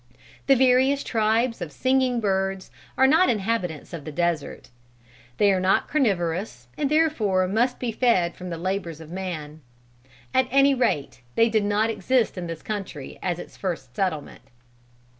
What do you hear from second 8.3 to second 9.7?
from the labors of man.